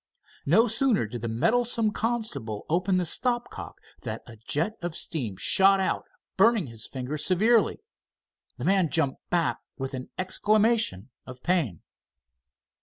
[0.47, 5.35] No sooner did the meddlesome constable open the stop cock that a jet of steam
[5.37, 6.05] shot out,
[6.37, 7.81] burning his fingers severely.
[8.57, 11.83] The man jumped back with an exclamation of pain.